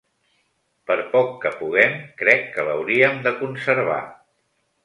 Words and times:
Per 0.91 0.97
poc 1.11 1.29
que 1.43 1.51
puguem, 1.59 1.93
crec 2.23 2.49
que 2.57 2.65
l'hauríem 2.71 3.23
de 3.29 3.37
conservar. 3.45 4.03